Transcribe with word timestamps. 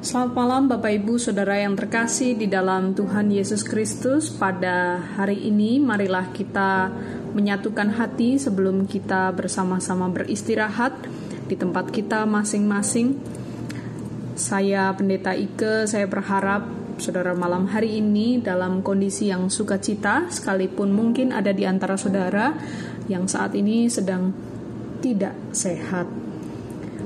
Selamat 0.00 0.32
malam 0.32 0.64
Bapak 0.64 0.96
Ibu 0.96 1.20
Saudara 1.20 1.60
yang 1.60 1.76
terkasih 1.76 2.32
di 2.32 2.48
dalam 2.48 2.96
Tuhan 2.96 3.28
Yesus 3.28 3.60
Kristus. 3.60 4.32
Pada 4.32 4.96
hari 4.96 5.44
ini 5.44 5.76
marilah 5.76 6.32
kita 6.32 6.88
menyatukan 7.36 8.00
hati 8.00 8.40
sebelum 8.40 8.88
kita 8.88 9.28
bersama-sama 9.36 10.08
beristirahat 10.08 10.96
di 11.44 11.52
tempat 11.52 11.92
kita 11.92 12.24
masing-masing. 12.24 13.20
Saya 14.40 14.88
Pendeta 14.96 15.36
Ike, 15.36 15.84
saya 15.84 16.08
berharap 16.08 16.64
saudara 16.96 17.36
malam 17.36 17.68
hari 17.68 18.00
ini 18.00 18.40
dalam 18.40 18.80
kondisi 18.80 19.28
yang 19.28 19.52
sukacita 19.52 20.32
Sekalipun 20.32 20.96
mungkin 20.96 21.28
ada 21.28 21.52
di 21.52 21.68
antara 21.68 22.00
saudara 22.00 22.56
yang 23.04 23.28
saat 23.28 23.52
ini 23.52 23.84
sedang 23.92 24.32
tidak 25.04 25.36
sehat 25.52 26.29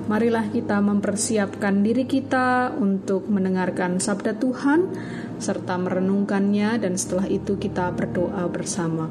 Marilah 0.04 0.52
kita 0.52 0.84
mempersiapkan 0.84 1.80
diri 1.80 2.04
kita 2.04 2.76
untuk 2.76 3.24
mendengarkan 3.32 3.96
sabda 3.96 4.36
Tuhan 4.36 4.92
serta 5.40 5.80
merenungkannya 5.80 6.76
dan 6.76 7.00
setelah 7.00 7.24
itu 7.24 7.56
kita 7.56 7.88
berdoa 7.96 8.44
bersama. 8.52 9.08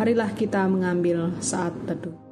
Marilah 0.00 0.32
kita 0.32 0.64
mengambil 0.64 1.36
saat 1.44 1.76
teduh. 1.84 2.31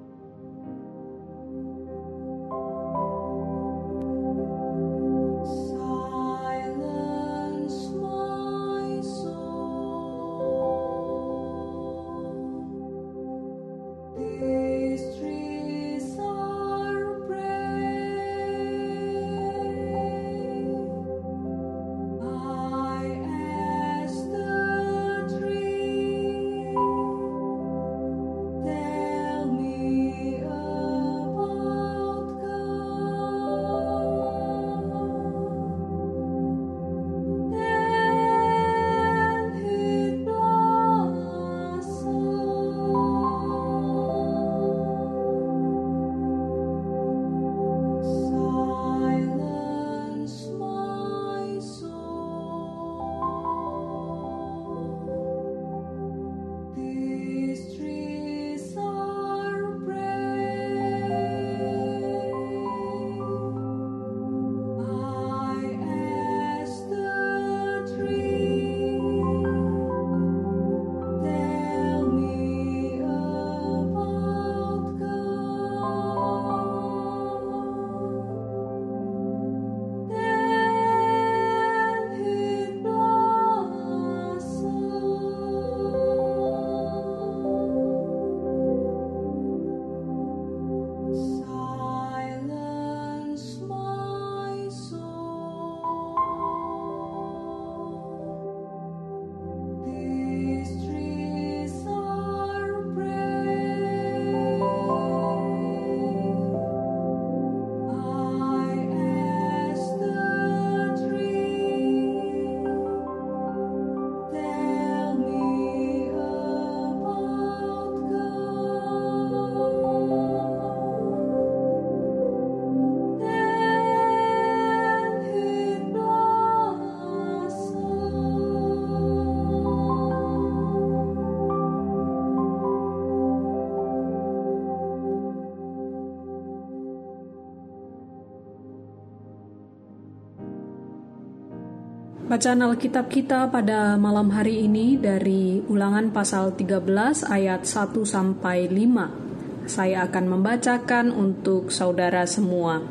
Bacaan 142.31 142.63
Alkitab 142.63 143.11
kita 143.11 143.51
pada 143.51 143.99
malam 143.99 144.31
hari 144.31 144.63
ini 144.63 144.95
dari 144.95 145.59
Ulangan 145.67 146.15
pasal 146.15 146.55
13 146.55 147.27
ayat 147.27 147.67
1 147.67 148.07
sampai 148.07 148.71
5. 148.71 149.67
Saya 149.67 150.07
akan 150.07 150.39
membacakan 150.39 151.11
untuk 151.11 151.75
saudara 151.75 152.23
semua. 152.31 152.87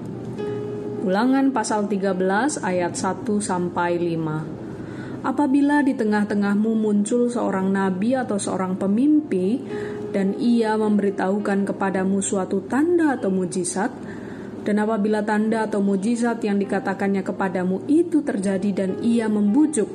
Ulangan 1.08 1.56
pasal 1.56 1.88
13 1.88 2.60
ayat 2.60 3.00
1 3.00 3.40
sampai 3.40 3.96
5. 3.96 5.24
Apabila 5.24 5.88
di 5.88 5.96
tengah-tengahmu 5.96 6.76
muncul 6.76 7.32
seorang 7.32 7.72
nabi 7.72 8.20
atau 8.20 8.36
seorang 8.36 8.76
pemimpi 8.76 9.64
dan 10.12 10.36
ia 10.36 10.76
memberitahukan 10.76 11.64
kepadamu 11.64 12.20
suatu 12.20 12.68
tanda 12.68 13.16
atau 13.16 13.32
mujizat, 13.32 14.19
dan 14.68 14.75
apabila 14.84 15.24
tanda 15.24 15.64
atau 15.66 15.80
mujizat 15.80 16.44
yang 16.44 16.59
dikatakannya 16.59 17.24
kepadamu 17.24 17.84
itu 17.88 18.20
terjadi 18.20 18.86
dan 18.86 18.90
ia 19.00 19.31
membujuk, 19.31 19.88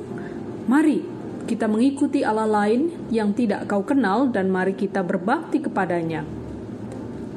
mari 0.65 1.05
kita 1.45 1.69
mengikuti 1.69 2.25
Allah 2.25 2.49
lain 2.49 2.89
yang 3.13 3.37
tidak 3.37 3.69
kau 3.69 3.85
kenal 3.85 4.25
dan 4.33 4.49
mari 4.49 4.73
kita 4.73 5.05
berbakti 5.05 5.61
kepadanya. 5.61 6.25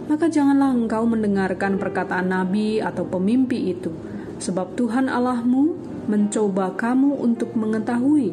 Maka 0.09 0.33
janganlah 0.33 0.73
engkau 0.73 1.05
mendengarkan 1.05 1.77
perkataan 1.77 2.33
nabi 2.33 2.81
atau 2.81 3.05
pemimpi 3.05 3.77
itu, 3.77 3.93
sebab 4.41 4.73
Tuhan 4.73 5.13
Allahmu 5.13 5.77
mencoba 6.09 6.73
kamu 6.73 7.21
untuk 7.21 7.53
mengetahui 7.53 8.33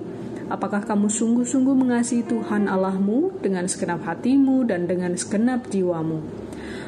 apakah 0.49 0.85
kamu 0.85 1.09
sungguh-sungguh 1.09 1.75
mengasihi 1.75 2.23
Tuhan 2.25 2.69
Allahmu 2.69 3.41
dengan 3.41 3.65
segenap 3.65 4.05
hatimu 4.05 4.65
dan 4.69 4.85
dengan 4.85 5.17
segenap 5.17 5.67
jiwamu. 5.67 6.44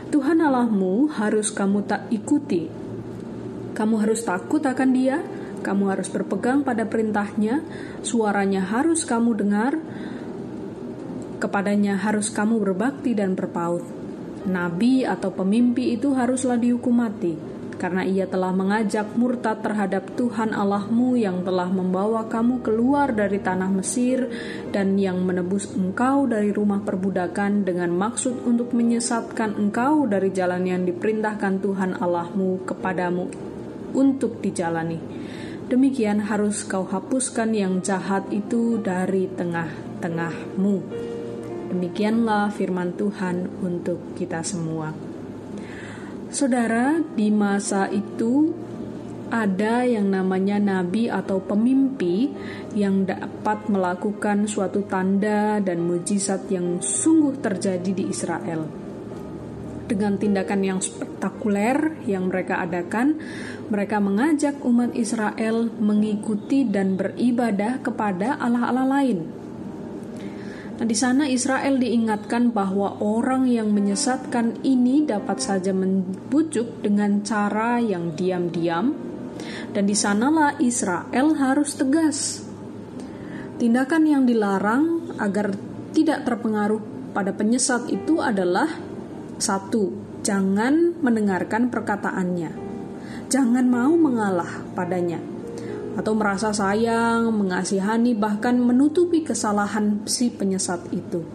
Tuhan 0.07 0.39
Allahmu 0.39 1.11
harus 1.11 1.51
kamu 1.51 1.83
tak 1.83 2.07
ikuti. 2.15 2.71
Kamu 3.75 3.99
harus 3.99 4.23
takut 4.23 4.63
akan 4.63 4.89
Dia, 4.95 5.19
kamu 5.59 5.91
harus 5.91 6.07
berpegang 6.07 6.63
pada 6.63 6.87
perintahnya, 6.87 7.59
suaranya 8.07 8.63
harus 8.63 9.03
kamu 9.03 9.35
dengar, 9.35 9.75
kepadanya 11.43 11.99
harus 11.99 12.31
kamu 12.31 12.55
berbakti 12.63 13.19
dan 13.19 13.35
berpaut. 13.35 13.83
Nabi 14.47 15.03
atau 15.03 15.35
pemimpi 15.35 15.99
itu 15.99 16.15
haruslah 16.15 16.55
dihukum 16.55 17.03
mati 17.03 17.56
karena 17.77 18.03
ia 18.03 18.25
telah 18.25 18.49
mengajak 18.51 19.13
murtad 19.15 19.61
terhadap 19.61 20.17
Tuhan 20.17 20.51
Allahmu 20.51 21.13
yang 21.15 21.45
telah 21.45 21.69
membawa 21.69 22.25
kamu 22.25 22.65
keluar 22.65 23.13
dari 23.13 23.37
tanah 23.37 23.69
Mesir 23.69 24.27
dan 24.73 24.97
yang 24.97 25.21
menebus 25.23 25.71
engkau 25.77 26.25
dari 26.25 26.49
rumah 26.49 26.81
perbudakan 26.81 27.63
dengan 27.63 27.93
maksud 27.93 28.43
untuk 28.43 28.73
menyesatkan 28.73 29.55
engkau 29.55 30.09
dari 30.09 30.33
jalan 30.33 30.65
yang 30.65 30.83
diperintahkan 30.83 31.61
Tuhan 31.61 31.91
Allahmu 32.01 32.65
kepadamu 32.65 33.25
untuk 33.93 34.41
dijalani. 34.41 34.99
Demikian 35.67 36.25
harus 36.31 36.63
kau 36.63 36.87
hapuskan 36.87 37.51
yang 37.51 37.83
jahat 37.83 38.27
itu 38.31 38.79
dari 38.79 39.27
tengah-tengahmu. 39.27 40.75
Demikianlah 41.67 42.47
firman 42.55 42.95
Tuhan 42.95 43.59
untuk 43.59 44.15
kita 44.15 44.39
semua. 44.47 45.06
Saudara, 46.27 46.99
di 47.15 47.31
masa 47.31 47.87
itu 47.87 48.51
ada 49.31 49.87
yang 49.87 50.11
namanya 50.11 50.59
nabi 50.59 51.07
atau 51.07 51.39
pemimpi 51.39 52.31
yang 52.75 53.07
dapat 53.07 53.71
melakukan 53.71 54.43
suatu 54.43 54.83
tanda 54.87 55.63
dan 55.63 55.87
mujizat 55.87 56.51
yang 56.51 56.83
sungguh 56.83 57.39
terjadi 57.39 57.91
di 57.95 58.11
Israel. 58.11 58.67
Dengan 59.87 60.19
tindakan 60.19 60.61
yang 60.67 60.79
spektakuler 60.83 62.03
yang 62.03 62.27
mereka 62.27 62.59
adakan, 62.59 63.23
mereka 63.71 64.03
mengajak 64.03 64.59
umat 64.67 64.91
Israel 64.99 65.71
mengikuti 65.79 66.67
dan 66.67 66.99
beribadah 66.99 67.79
kepada 67.79 68.35
allah-allah 68.35 68.99
lain. 68.99 69.46
Nah, 70.77 70.85
di 70.85 70.93
sana 70.93 71.25
Israel 71.25 71.81
diingatkan 71.81 72.53
bahwa 72.53 73.01
orang 73.01 73.49
yang 73.49 73.73
menyesatkan 73.73 74.61
ini 74.61 75.09
dapat 75.09 75.41
saja 75.41 75.73
membujuk 75.73 76.85
dengan 76.85 77.25
cara 77.25 77.81
yang 77.81 78.13
diam-diam, 78.13 78.93
dan 79.73 79.83
di 79.89 79.97
sanalah 79.97 80.53
Israel 80.61 81.33
harus 81.33 81.73
tegas. 81.73 82.45
Tindakan 83.57 84.05
yang 84.05 84.23
dilarang 84.29 85.17
agar 85.17 85.57
tidak 85.97 86.29
terpengaruh 86.29 87.09
pada 87.09 87.33
penyesat 87.33 87.89
itu 87.89 88.21
adalah 88.21 88.69
satu, 89.41 89.97
jangan 90.21 90.93
mendengarkan 91.01 91.73
perkataannya, 91.73 92.53
jangan 93.33 93.65
mau 93.65 93.97
mengalah 93.97 94.61
padanya 94.77 95.36
atau 95.97 96.13
merasa 96.13 96.53
sayang, 96.53 97.33
mengasihani, 97.33 98.13
bahkan 98.13 98.61
menutupi 98.61 99.25
kesalahan 99.25 100.05
si 100.05 100.29
penyesat 100.29 100.85
itu. 100.93 101.25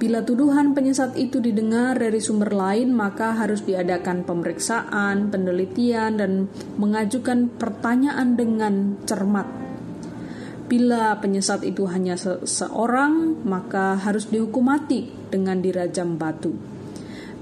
Bila 0.00 0.24
tuduhan 0.24 0.72
penyesat 0.72 1.12
itu 1.16 1.44
didengar 1.44 1.96
dari 1.96 2.20
sumber 2.24 2.56
lain, 2.56 2.92
maka 2.96 3.36
harus 3.36 3.64
diadakan 3.64 4.24
pemeriksaan, 4.24 5.28
penelitian, 5.28 6.16
dan 6.16 6.48
mengajukan 6.80 7.52
pertanyaan 7.52 8.32
dengan 8.32 8.96
cermat. 9.04 9.44
Bila 10.72 11.20
penyesat 11.20 11.68
itu 11.68 11.84
hanya 11.84 12.16
seseorang, 12.16 13.44
maka 13.44 14.00
harus 14.00 14.32
dihukum 14.32 14.72
mati 14.72 15.12
dengan 15.28 15.60
dirajam 15.60 16.16
batu. 16.16 16.56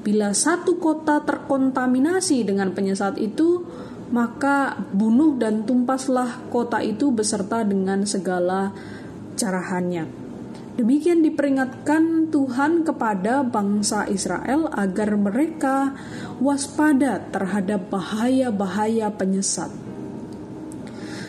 Bila 0.02 0.34
satu 0.34 0.82
kota 0.82 1.22
terkontaminasi 1.22 2.42
dengan 2.42 2.74
penyesat 2.74 3.22
itu, 3.22 3.62
maka 4.08 4.80
bunuh 4.92 5.36
dan 5.36 5.68
tumpaslah 5.68 6.48
kota 6.48 6.80
itu 6.80 7.12
beserta 7.12 7.60
dengan 7.64 8.08
segala 8.08 8.72
carahannya. 9.36 10.28
Demikian 10.78 11.26
diperingatkan 11.26 12.30
Tuhan 12.30 12.86
kepada 12.86 13.42
bangsa 13.42 14.06
Israel 14.06 14.70
agar 14.70 15.18
mereka 15.18 15.90
waspada 16.38 17.18
terhadap 17.34 17.90
bahaya-bahaya 17.90 19.10
penyesat. 19.10 19.74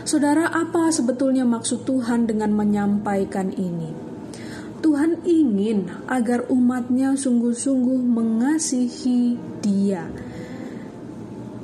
Saudara, 0.05 0.53
apa 0.53 0.93
sebetulnya 0.93 1.49
maksud 1.49 1.81
Tuhan 1.81 2.29
dengan 2.29 2.53
menyampaikan 2.53 3.49
ini? 3.49 3.89
Tuhan 4.79 5.25
ingin 5.27 5.91
agar 6.07 6.45
umatnya 6.47 7.17
sungguh-sungguh 7.17 7.99
mengasihi 8.05 9.35
Dia 9.59 10.28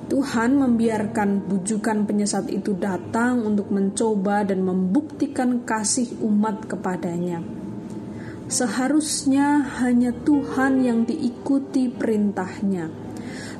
Tuhan 0.05 0.61
membiarkan 0.61 1.49
bujukan 1.49 2.05
penyesat 2.05 2.53
itu 2.53 2.77
datang 2.77 3.41
untuk 3.41 3.73
mencoba 3.73 4.45
dan 4.45 4.61
membuktikan 4.61 5.65
kasih 5.65 6.21
umat 6.21 6.69
kepadanya. 6.69 7.41
Seharusnya 8.45 9.65
hanya 9.81 10.13
Tuhan 10.13 10.85
yang 10.85 11.09
diikuti 11.09 11.89
perintahnya. 11.89 12.93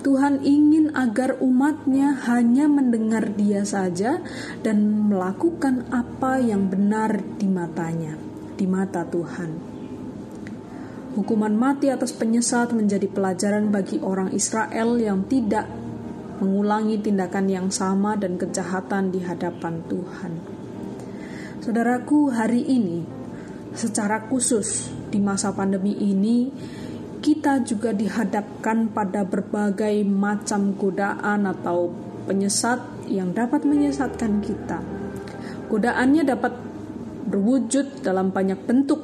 Tuhan 0.06 0.46
ingin 0.46 0.94
agar 0.94 1.42
umatnya 1.42 2.14
hanya 2.30 2.70
mendengar 2.70 3.34
dia 3.34 3.66
saja 3.66 4.22
dan 4.62 5.10
melakukan 5.10 5.90
apa 5.90 6.38
yang 6.38 6.70
benar 6.70 7.26
di 7.42 7.50
matanya, 7.50 8.14
di 8.54 8.70
mata 8.70 9.02
Tuhan. 9.02 9.74
Hukuman 11.18 11.58
mati 11.58 11.90
atas 11.90 12.14
penyesat 12.14 12.70
menjadi 12.78 13.10
pelajaran 13.10 13.74
bagi 13.74 13.98
orang 13.98 14.30
Israel 14.30 15.02
yang 15.02 15.26
tidak 15.26 15.66
mengulangi 16.40 17.00
tindakan 17.00 17.46
yang 17.48 17.68
sama 17.72 18.20
dan 18.20 18.36
kejahatan 18.36 19.12
di 19.12 19.24
hadapan 19.24 19.80
Tuhan. 19.88 20.34
Saudaraku, 21.64 22.30
hari 22.30 22.62
ini 22.62 23.02
secara 23.76 24.24
khusus 24.28 24.92
di 25.12 25.20
masa 25.20 25.52
pandemi 25.52 25.96
ini 25.98 26.48
kita 27.20 27.66
juga 27.66 27.90
dihadapkan 27.90 28.94
pada 28.94 29.26
berbagai 29.26 30.06
macam 30.06 30.78
godaan 30.78 31.50
atau 31.50 31.90
penyesat 32.30 32.82
yang 33.10 33.34
dapat 33.34 33.66
menyesatkan 33.66 34.46
kita. 34.46 34.80
Godaannya 35.66 36.22
dapat 36.22 36.54
berwujud 37.26 38.06
dalam 38.06 38.30
banyak 38.30 38.62
bentuk 38.70 39.02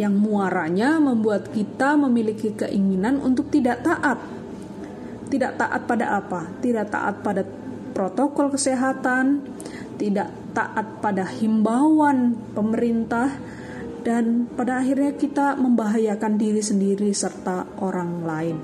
yang 0.00 0.16
muaranya 0.16 0.96
membuat 1.02 1.52
kita 1.52 1.98
memiliki 1.98 2.54
keinginan 2.54 3.20
untuk 3.20 3.52
tidak 3.52 3.84
taat 3.84 4.37
tidak 5.28 5.60
taat 5.60 5.84
pada 5.84 6.18
apa? 6.18 6.48
Tidak 6.60 6.86
taat 6.88 7.20
pada 7.20 7.44
protokol 7.92 8.52
kesehatan, 8.52 9.44
tidak 10.00 10.32
taat 10.56 11.00
pada 11.04 11.28
himbauan 11.28 12.36
pemerintah, 12.56 13.36
dan 14.02 14.48
pada 14.56 14.80
akhirnya 14.80 15.12
kita 15.14 15.58
membahayakan 15.60 16.40
diri 16.40 16.62
sendiri 16.64 17.12
serta 17.12 17.78
orang 17.84 18.12
lain. 18.24 18.58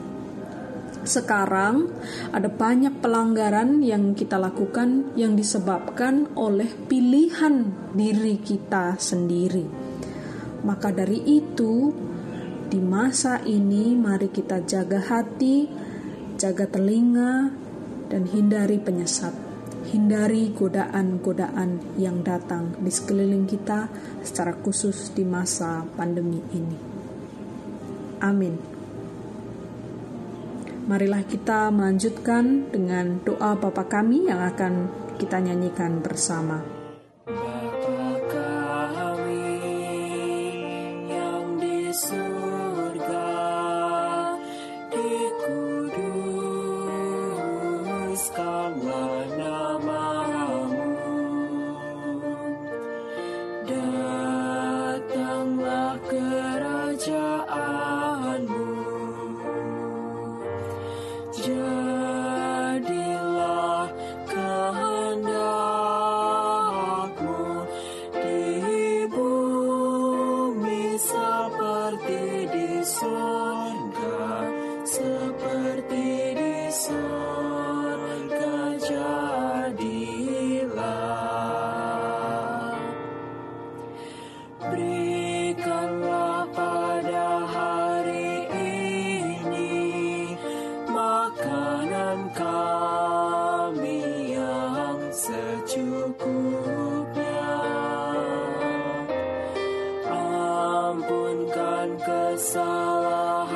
Sekarang 1.05 1.93
ada 2.33 2.49
banyak 2.49 3.05
pelanggaran 3.05 3.85
yang 3.85 4.17
kita 4.17 4.41
lakukan 4.41 5.13
yang 5.21 5.37
disebabkan 5.37 6.33
oleh 6.33 6.73
pilihan 6.89 7.69
diri 7.93 8.41
kita 8.41 8.97
sendiri. 8.97 9.69
Maka 10.65 10.97
dari 10.97 11.21
itu, 11.29 11.93
di 12.73 12.81
masa 12.81 13.45
ini 13.45 13.93
mari 13.93 14.33
kita 14.33 14.65
jaga 14.65 14.97
hati, 14.97 15.69
jaga 16.45 16.69
telinga, 16.69 17.49
dan 18.13 18.29
hindari 18.29 18.77
penyesat. 18.77 19.33
Hindari 19.89 20.53
godaan-godaan 20.53 21.97
yang 21.97 22.21
datang 22.21 22.77
di 22.85 22.93
sekeliling 22.93 23.49
kita, 23.49 23.89
secara 24.21 24.53
khusus 24.61 25.17
di 25.17 25.25
masa 25.25 25.89
pandemi 25.97 26.45
ini. 26.53 26.77
Amin. 28.21 28.61
Marilah 30.85 31.25
kita 31.25 31.73
melanjutkan 31.73 32.69
dengan 32.69 33.25
doa 33.25 33.57
Bapa 33.57 33.89
kami 33.89 34.29
yang 34.29 34.45
akan 34.45 34.93
kita 35.17 35.41
nyanyikan 35.41 36.05
bersama. 36.05 36.74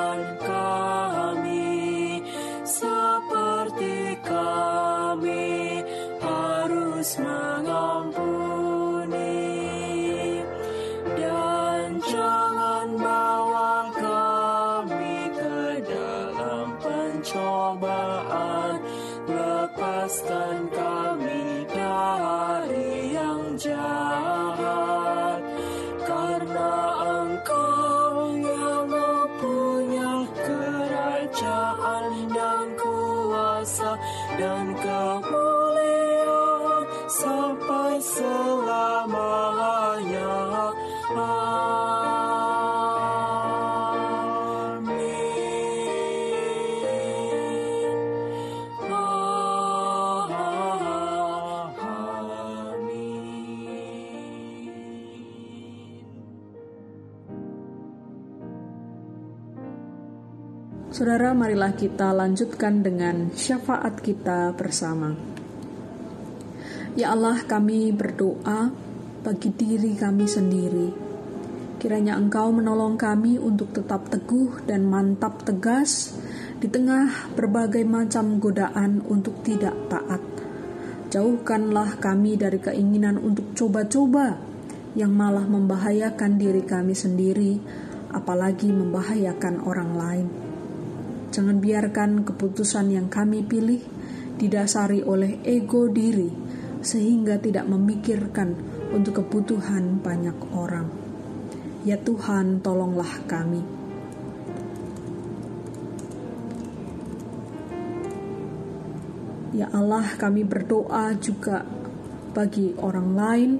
Kesalahan 0.08 0.38
kami 0.40 0.57
done 34.38 34.77
Saudara, 60.88 61.36
marilah 61.36 61.76
kita 61.76 62.16
lanjutkan 62.16 62.80
dengan 62.80 63.28
syafaat 63.36 64.00
kita 64.00 64.56
bersama. 64.56 65.12
Ya 66.96 67.12
Allah, 67.12 67.44
kami 67.44 67.92
berdoa 67.92 68.72
bagi 69.20 69.52
diri 69.52 69.92
kami 69.92 70.24
sendiri. 70.24 70.88
Kiranya 71.76 72.16
Engkau 72.16 72.56
menolong 72.56 72.96
kami 72.96 73.36
untuk 73.36 73.76
tetap 73.76 74.08
teguh 74.08 74.64
dan 74.64 74.88
mantap 74.88 75.44
tegas 75.44 76.16
di 76.56 76.72
tengah 76.72 77.36
berbagai 77.36 77.84
macam 77.84 78.40
godaan 78.40 79.04
untuk 79.12 79.44
tidak 79.44 79.76
taat. 79.92 80.24
Jauhkanlah 81.12 82.00
kami 82.00 82.40
dari 82.40 82.64
keinginan 82.64 83.20
untuk 83.20 83.52
coba-coba 83.52 84.40
yang 84.96 85.12
malah 85.12 85.44
membahayakan 85.44 86.40
diri 86.40 86.64
kami 86.64 86.96
sendiri, 86.96 87.60
apalagi 88.08 88.72
membahayakan 88.72 89.60
orang 89.68 89.92
lain. 89.92 90.47
Jangan 91.28 91.60
biarkan 91.60 92.24
keputusan 92.24 92.92
yang 92.92 93.12
kami 93.12 93.44
pilih 93.44 93.84
didasari 94.38 95.04
oleh 95.04 95.42
ego 95.44 95.90
diri, 95.90 96.30
sehingga 96.80 97.36
tidak 97.36 97.68
memikirkan 97.68 98.54
untuk 98.94 99.20
kebutuhan 99.24 100.00
banyak 100.00 100.36
orang. 100.56 100.88
Ya 101.84 102.00
Tuhan, 102.00 102.64
tolonglah 102.64 103.28
kami. 103.28 103.62
Ya 109.58 109.66
Allah, 109.74 110.06
kami 110.14 110.46
berdoa 110.46 111.18
juga 111.18 111.66
bagi 112.30 112.78
orang 112.78 113.08
lain. 113.18 113.50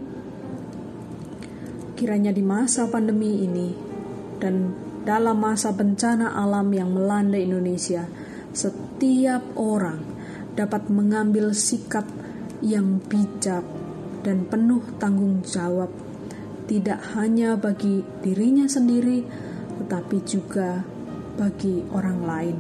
Kiranya 1.99 2.31
di 2.31 2.45
masa 2.47 2.87
pandemi 2.87 3.43
ini 3.43 3.75
dan 4.39 4.71
dalam 5.09 5.41
masa 5.41 5.73
bencana 5.73 6.37
alam 6.37 6.69
yang 6.69 6.93
melanda 6.93 7.41
Indonesia, 7.41 8.05
setiap 8.53 9.41
orang 9.57 10.05
dapat 10.53 10.93
mengambil 10.93 11.57
sikap 11.57 12.05
yang 12.61 13.01
bijak 13.09 13.65
dan 14.21 14.45
penuh 14.45 14.85
tanggung 15.01 15.41
jawab, 15.49 15.89
tidak 16.69 17.01
hanya 17.17 17.57
bagi 17.57 18.05
dirinya 18.21 18.69
sendiri, 18.69 19.25
tetapi 19.81 20.17
juga 20.29 20.85
bagi 21.41 21.89
orang 21.89 22.21
lain. 22.29 22.57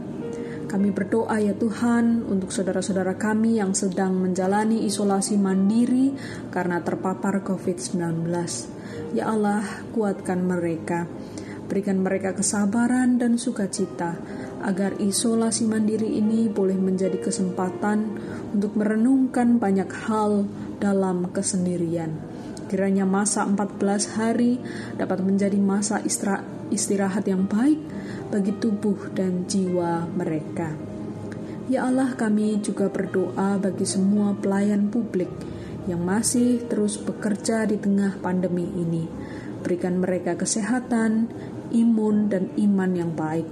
Kami 0.72 0.88
berdoa 0.88 1.36
ya 1.44 1.52
Tuhan 1.52 2.24
untuk 2.32 2.48
saudara-saudara 2.48 3.20
kami 3.20 3.60
yang 3.60 3.76
sedang 3.76 4.16
menjalani 4.16 4.88
isolasi 4.88 5.36
mandiri 5.36 6.16
karena 6.48 6.80
terpapar 6.80 7.44
COVID-19. 7.44 8.24
Ya 9.12 9.32
Allah, 9.32 9.64
kuatkan 9.92 10.44
mereka 10.44 11.04
Berikan 11.68 12.00
mereka 12.00 12.32
kesabaran 12.32 13.20
dan 13.20 13.36
sukacita 13.36 14.16
agar 14.64 14.96
isolasi 14.98 15.68
mandiri 15.68 16.16
ini 16.16 16.48
boleh 16.48 16.74
menjadi 16.74 17.20
kesempatan 17.20 18.18
untuk 18.56 18.72
merenungkan 18.74 19.60
banyak 19.60 19.86
hal 20.08 20.48
dalam 20.80 21.28
kesendirian. 21.28 22.16
Kiranya 22.72 23.04
masa 23.04 23.44
14 23.44 24.16
hari 24.16 24.60
dapat 24.96 25.20
menjadi 25.20 25.60
masa 25.60 26.00
istirahat 26.72 27.24
yang 27.28 27.44
baik 27.44 27.80
bagi 28.32 28.52
tubuh 28.56 29.12
dan 29.12 29.44
jiwa 29.48 30.08
mereka. 30.08 30.72
Ya 31.68 31.84
Allah, 31.84 32.16
kami 32.16 32.64
juga 32.64 32.88
berdoa 32.88 33.60
bagi 33.60 33.84
semua 33.84 34.32
pelayan 34.32 34.88
publik 34.88 35.28
yang 35.84 36.00
masih 36.00 36.64
terus 36.68 36.96
bekerja 36.96 37.68
di 37.68 37.76
tengah 37.76 38.16
pandemi 38.20 38.64
ini. 38.64 39.04
Berikan 39.64 40.00
mereka 40.00 40.36
kesehatan, 40.36 41.28
imun, 41.70 42.32
dan 42.32 42.50
iman 42.56 42.90
yang 42.96 43.12
baik, 43.14 43.46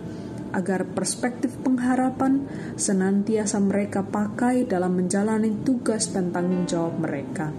agar 0.56 0.88
perspektif 0.88 1.52
pengharapan 1.60 2.48
senantiasa 2.74 3.60
mereka 3.60 4.02
pakai 4.02 4.64
dalam 4.64 4.96
menjalani 4.96 5.52
tugas 5.62 6.10
dan 6.10 6.32
tanggung 6.32 6.64
jawab 6.64 6.96
mereka. 6.98 7.52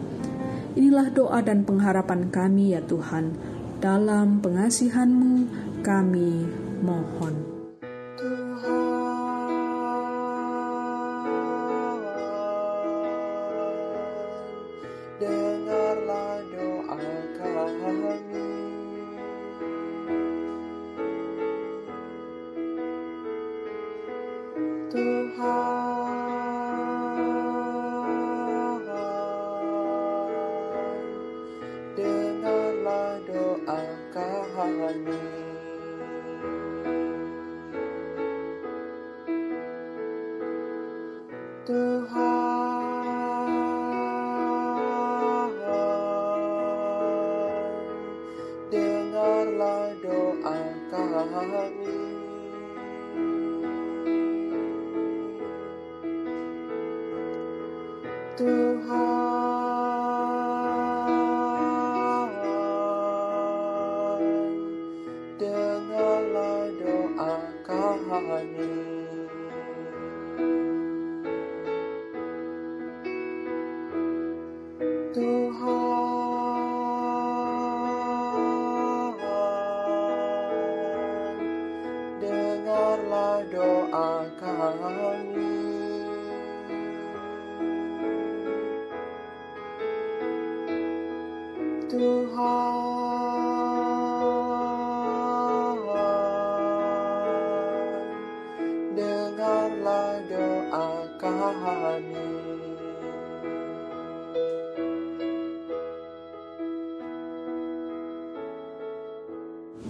Inilah 0.77 1.09
doa 1.09 1.41
dan 1.41 1.65
pengharapan 1.65 2.29
kami 2.29 2.77
ya 2.77 2.81
Tuhan, 2.85 3.33
dalam 3.81 4.41
pengasihan-Mu 4.41 5.33
kami 5.81 6.31
mohon. 6.85 7.46
the 41.67 42.07
heart. 42.09 42.36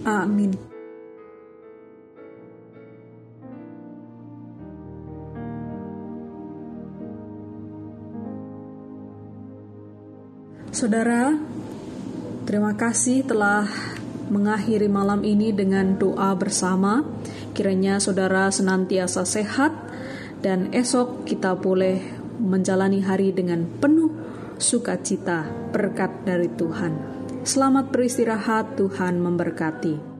Amin. 0.04 0.52
Saudara, 10.68 11.32
terima 12.44 12.76
kasih 12.76 13.24
telah 13.24 13.64
mengakhiri 14.28 14.92
malam 14.92 15.24
ini 15.24 15.56
dengan 15.56 15.96
doa 15.96 16.36
bersama. 16.36 17.17
Kiranya 17.58 17.98
saudara 17.98 18.46
senantiasa 18.54 19.26
sehat 19.26 19.74
dan 20.46 20.70
esok 20.70 21.26
kita 21.26 21.58
boleh 21.58 21.98
menjalani 22.38 23.02
hari 23.02 23.34
dengan 23.34 23.66
penuh 23.82 24.14
sukacita 24.62 25.42
berkat 25.74 26.22
dari 26.22 26.46
Tuhan. 26.54 27.18
Selamat 27.42 27.90
beristirahat, 27.90 28.78
Tuhan 28.78 29.18
memberkati. 29.18 30.17